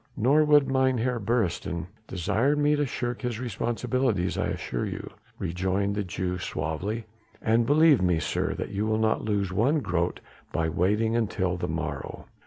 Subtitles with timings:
[0.17, 6.03] "Nor would Mynheer Beresteyn desire me to shirk his responsibilities, I assure you," rejoined the
[6.03, 7.05] Jew suavely,
[7.39, 10.19] "and believe me, sir, that you will not lose one grote
[10.51, 12.25] by waiting until the morrow.